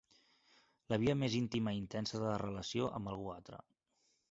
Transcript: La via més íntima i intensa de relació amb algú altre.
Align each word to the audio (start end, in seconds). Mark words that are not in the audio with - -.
La 0.93 0.97
via 1.03 1.15
més 1.23 1.35
íntima 1.41 1.75
i 1.77 1.79
intensa 1.83 2.23
de 2.25 2.33
relació 2.45 2.91
amb 3.01 3.15
algú 3.15 3.31
altre. 3.37 3.63